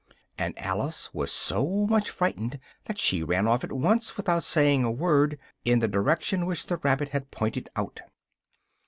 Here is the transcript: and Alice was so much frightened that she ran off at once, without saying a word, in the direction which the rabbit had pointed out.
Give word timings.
and 0.35 0.57
Alice 0.57 1.13
was 1.13 1.31
so 1.31 1.85
much 1.85 2.09
frightened 2.09 2.57
that 2.85 2.97
she 2.97 3.21
ran 3.21 3.45
off 3.45 3.63
at 3.63 3.71
once, 3.71 4.17
without 4.17 4.43
saying 4.43 4.83
a 4.83 4.89
word, 4.89 5.37
in 5.63 5.77
the 5.77 5.87
direction 5.87 6.47
which 6.47 6.65
the 6.65 6.77
rabbit 6.77 7.09
had 7.09 7.29
pointed 7.29 7.69
out. 7.75 8.01